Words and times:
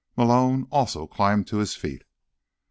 Malone 0.17 0.65
also 0.71 1.05
climbed 1.05 1.45
to 1.45 1.57
his 1.57 1.75
feet. 1.75 2.03